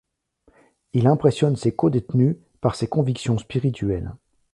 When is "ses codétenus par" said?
1.55-2.73